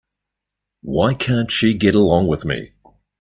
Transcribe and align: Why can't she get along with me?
Why 0.81 1.13
can't 1.13 1.51
she 1.51 1.75
get 1.75 1.93
along 1.93 2.25
with 2.25 2.43
me? 2.43 2.71